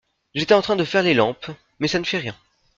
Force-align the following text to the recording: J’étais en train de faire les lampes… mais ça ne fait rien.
J’étais 0.33 0.55
en 0.55 0.63
train 0.63 0.75
de 0.75 0.83
faire 0.83 1.03
les 1.03 1.13
lampes… 1.13 1.51
mais 1.77 1.87
ça 1.87 1.99
ne 1.99 2.03
fait 2.05 2.17
rien. 2.17 2.35